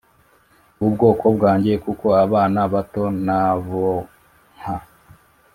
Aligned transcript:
w 0.81 0.83
ubwoko 0.89 1.25
bwanjye 1.35 1.71
Kuko 1.83 2.05
abana 2.23 2.59
bato 2.73 3.03
n 3.25 3.27
abonka 3.41 4.73